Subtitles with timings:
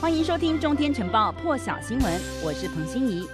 [0.00, 3.28] 欢迎收听《中天晨报》破晓新闻，我是彭欣怡。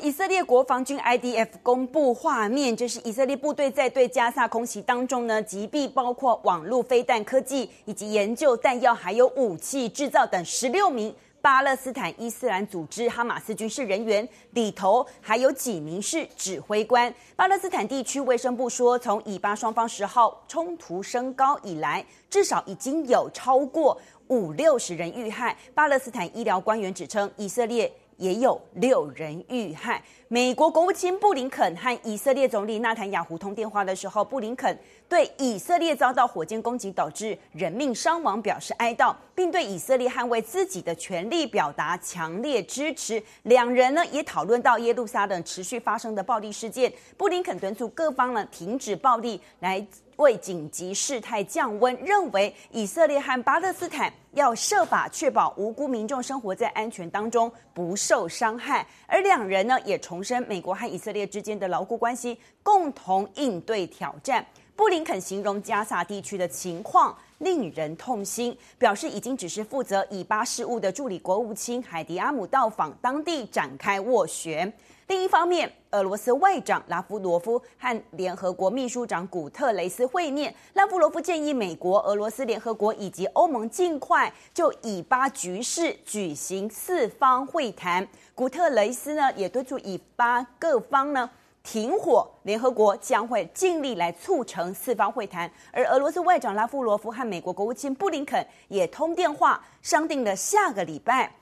[0.00, 17.12] 以色列国防军 IDF 公布画面，这是以色列部队在对加萨空袭当中呢，击毙包括网络飞弹科技以及研究弹药还有武器制造等十六名巴勒斯坦伊斯兰组织哈马斯军事人员，里头还有几名是指挥官。
[17.34, 24.00] 巴勒斯坦地区卫生部说，从以巴双方十号冲突升高以来，至少已经有超过。
[24.30, 30.00] 五六十人遇害，巴勒斯坦医疗官员指称，以色列也有六人遇害。
[30.28, 43.20] 美国国务卿布林肯和以色列总理纳坦雅胡通电话的时候，布林肯对以色列遭到火箭攻击导致人命伤亡表示哀悼，并对以色列捍卫自己的权利表达强烈支持。
[43.42, 49.84] 两人呢也讨论到耶路撒冷持续发生的暴力事件，布林肯敦促各方呢停止暴力，来
[50.20, 51.92] 为紧急事态降温。
[51.96, 58.86] 认为以色列和巴勒斯坦要设法确保无辜民众生活在安全当中，不受伤害。
[59.06, 64.46] 而两人呢也重申美国和以色列之间的牢固关系，共同应对挑战。
[64.76, 74.72] 布林肯形容加萨地区的情况令人痛心，表示已经指示负责以巴事务的助理国务卿海迪阿姆到访当地展开斡旋。
[75.06, 80.54] 另一方面，俄罗斯外长拉夫罗夫和联合国秘书长古特雷斯会面。
[80.74, 88.06] 拉夫罗夫建议美国、俄罗斯、联合国以及欧盟尽快就以巴局势举行四方会谈。
[88.36, 91.28] 古特雷斯呢也敦促以巴各方呢
[91.62, 95.50] 停火，联合国将会尽力来促成四方会谈。
[95.72, 101.32] 而俄罗斯外长拉夫罗夫和美国国务卿布林肯也通电话，商定了下个礼拜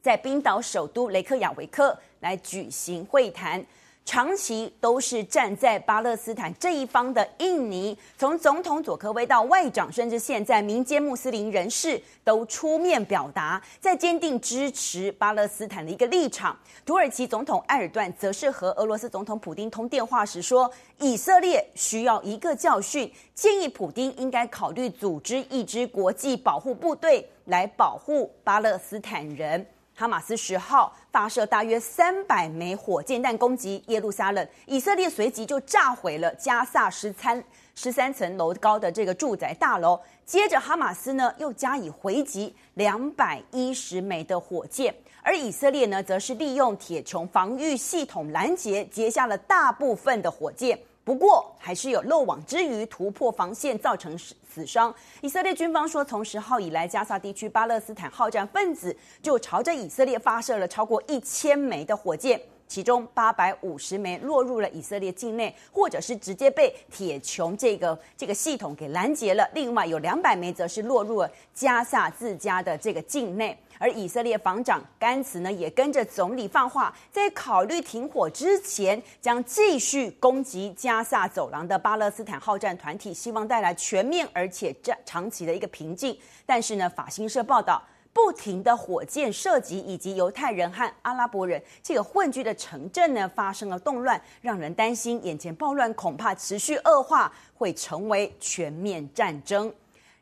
[0.00, 1.98] 在冰岛首都雷克雅维克。
[2.20, 3.64] 来举行会谈，
[4.04, 16.58] 长期都是站在巴勒斯坦这一方的印尼，从总统佐科威到外长，甚至现在民间穆斯林人士都出面表达，在坚定支持巴勒斯坦的一个立场。
[16.84, 29.64] 土耳其总统埃尔段则是和俄罗斯总统普丁通电话时说，以色列需要一个教训，建议普丁应该考虑组织一支国际保护部队来保护巴勒斯坦人。
[30.00, 37.44] 哈马斯十号发射大约三百枚火箭弹攻击耶路撒冷，以色列随即就炸毁了加萨十三
[37.74, 40.00] 十三层楼高的这个住宅大楼。
[40.24, 50.80] 接着，哈马斯呢又加以回击两百一十枚的火箭，而以色列呢则是利用铁穹防御系统拦截，截下了大部分的火箭。
[51.10, 54.94] 不过，还是有漏网之鱼突破防线，造成死伤。
[55.22, 69.44] 以色列军方说，从十号以来，加萨地区巴勒斯坦好战分子就朝着以色列发射了超过一千枚的火箭，其中八百五十枚落入了以色列境内，或者是直接被铁穹这个这个系统给拦截了。
[69.52, 73.58] 另外有两百枚则是落入了加萨自家的这个境内。
[73.76, 86.16] 而以色列防长甘茨呢，也跟着总理放话，在考虑停火之前，将继续攻击加萨走廊的巴勒斯坦好战团体，希望带来全面而且长长期的一个平静。
[86.44, 87.82] 但是呢，法新社报道，
[88.12, 99.72] 不停的火箭射击以及犹太人和阿拉伯人这个混居的城镇呢，发生了动乱，让人担心眼前暴乱恐怕持续恶化，会成为全面战争。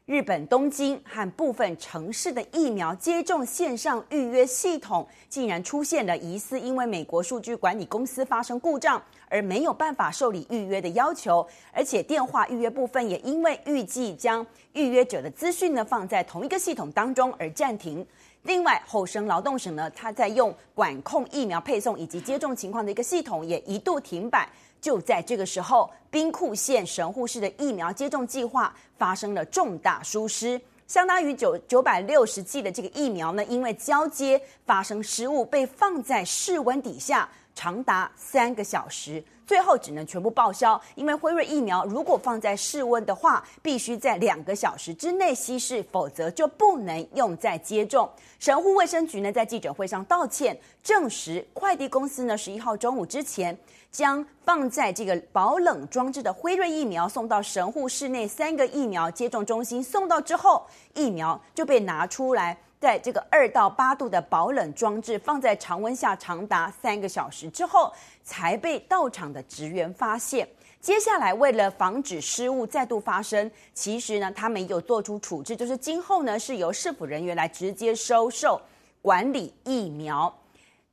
[0.09, 18.07] 日本东京和部分城市的疫苗接种线上预约系统竟然出现了疑似因为美国数据管理公司发生故障而没有办法受理预约的要求，而且电话预约部分也因为预计将预约者的资讯呢放在同一个系统当中而暂停。
[18.45, 24.49] 另外，厚生劳动省呢，它在用管控疫苗配送以及接种情况的一个系统也一度停摆。
[24.81, 39.23] 就在这个时候，兵库县神户市的疫苗接种计划发生了重大疏失，相当于九九百六十剂的这个疫苗呢，因为交接发生失误，被放在室温底下长达三个小时。
[39.49, 48.07] 最后只能全部报销，因为辉瑞疫苗如果放在室温的话，必须在两个小时之内稀释，否则就不能用在接种。
[48.39, 53.59] 神户卫生局呢在记者会上道歉，证实快递公司呢十一号中午之前
[53.91, 62.59] 将放在这个保冷装置的辉瑞疫苗送到神户市内三个疫苗接种中心，送到之后疫苗就被拿出来。
[62.81, 67.93] 在这个二到八度的保冷装置放在常温下长达三个小时之后，
[68.23, 70.49] 才被到场的职员发现。
[70.81, 78.61] 接下来，为了防止失误再度发生，其实呢，他们有做出处置，就是今后呢是由市府人员来直接收受
[79.03, 80.33] 管理疫苗。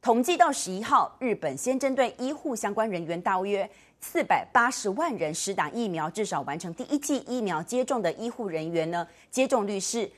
[0.02, 10.12] 统计到十一号，日本先针对医护相关人员大约四百八十万人施打疫苗，至少完成第一剂疫苗接种的医护人员呢，接种率是。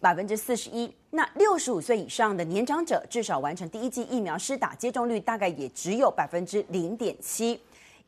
[0.00, 0.92] 百分之四十一。
[1.10, 7.60] 那六十五岁以上的年长者，至少完成第一剂疫苗施打接种率大概也只有百分之零点七，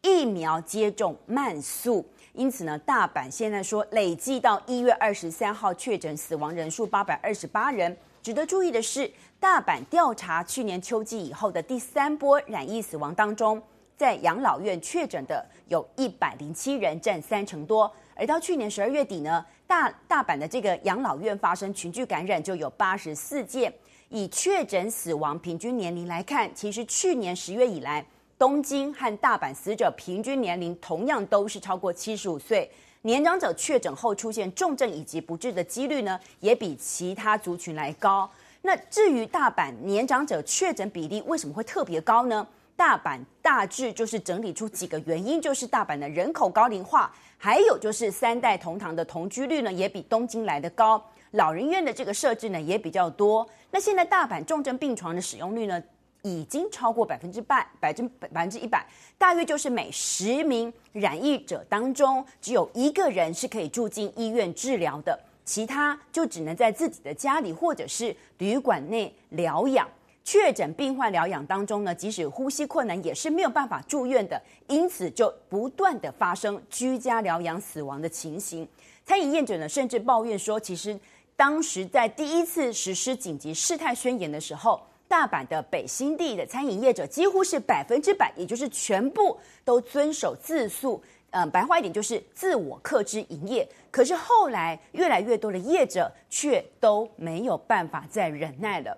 [0.03, 2.05] 疫苗接种慢速。
[2.33, 7.97] 因此呢，大阪现在说累计到一月二十三号确诊死亡人数八百二十八人。
[8.23, 9.11] 值得注意的是，
[9.41, 13.61] 大阪调查去年秋季以后的第三波染疫死亡当中，
[14.01, 17.93] 在养老院确诊的有一百零七人，占三成多。
[18.15, 23.71] 而到去年十二月底呢，大大阪的这个养老院发生群聚感染就有八十四件。
[24.09, 28.03] 以确诊死亡平均年龄来看，其实去年十月以来，
[28.39, 32.71] 东京和大阪死者平均年龄同样都是超过七十五岁。
[33.03, 38.31] 年长者确诊后出现重症以及不治的几率呢，也比其他族群来高。
[38.63, 42.49] 那至于大阪年长者确诊比例为什么会特别高呢？
[42.81, 51.05] 大阪大致就是整理出几个原因，就是大阪的人口高龄化，还有就是三代同堂的同居率呢，也比东京来得高。
[51.33, 53.47] 老人院的这个设置呢，也比较多。
[53.71, 55.83] 那现在大阪重症病床的使用率呢，
[56.23, 58.87] 已经超过百分之百，百分百分之一百，
[59.19, 69.87] 大约就是每十名染疫者当中，只有一个人是可以住进医院治疗的，其他就只能在自己的家里或者是旅馆内疗养。
[70.31, 78.65] 确诊病患疗养当中呢，即使呼吸困难，也是没有办法住院的，因此就不断的发生居家疗养死亡的情形。
[79.05, 80.97] 餐饮业者呢，甚至抱怨说，其实
[81.35, 84.81] 当时在第一次实施紧急事态宣言的时候。
[85.09, 91.03] 大阪的北新地的餐饮业者几乎是百分之百，也就是全部都遵守自诉。
[91.31, 93.69] 嗯，白话一点就是自我克制营业。
[93.91, 98.97] 可是后来越来越多的业者却都没有办法再忍耐了。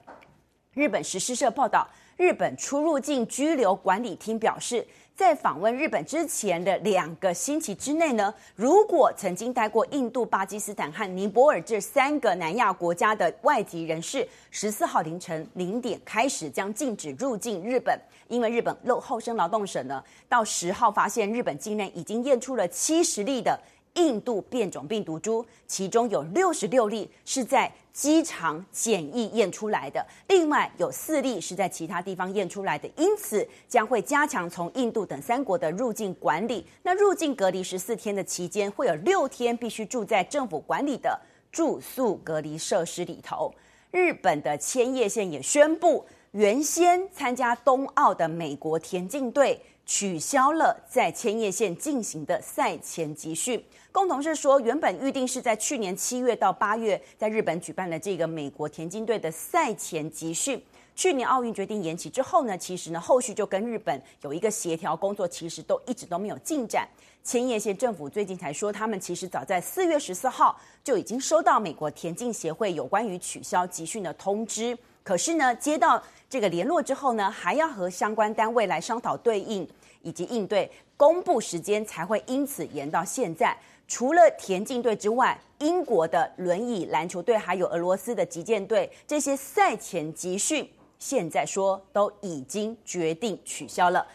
[0.74, 1.86] 日本时事社报道，
[2.16, 18.00] 日本出入境居留管理厅表示，在访问日本之前的两个星期之内呢，如果曾经待过印度、巴基斯坦和尼泊尔这三个南亚国家的外籍人士，十四号凌晨零点开始将禁止入境日本。
[18.28, 23.60] 因为日本漏厚生劳动省呢，到十号发现日本境内已经验出了七十例的
[23.94, 36.66] 印度变种病毒株，其中有六十六例是在机场检疫验出来的，另外有四例是在其他地方验出来的，因此将会加强从印度等三国的入境管理。
[36.82, 43.52] 那入境隔离十四天的期间，会有六天必须住在政府管理的住宿隔离设施里头。
[43.90, 53.62] 日本的千叶县也宣布，原先参加冬奥的美国田径队取消了在千叶县进行的赛前集训。
[53.90, 60.62] 共同是说，原本预定是在去年七月到八月在日本举办的这个美国田径队的赛前集训。
[60.94, 66.86] 去年奥运决定延期之后呢，其实呢后续就跟日本有一个协调工作，其实都一直都没有进展。
[67.24, 79.68] 千叶县政府最近才说，他们其实早在四月十四号就已经收到美国田径协会有关于取消集训的通知，可是呢接到这个联络之后呢，还要和相关单位来商讨对应
[80.02, 83.56] 以及应对，公布时间才会因此延到现在。
[83.88, 90.66] 除了田径队之外，英国的轮椅篮球队还有俄罗斯的击剑队，这些赛前集训，
[90.98, 94.06] 现在说都已经决定取消了。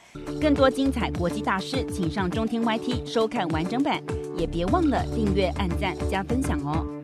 [0.42, 4.02] 更多精彩国际大师，请上中天 YT 收看完整版，
[4.36, 6.97] 也别忘了订阅、按赞、加分享哦。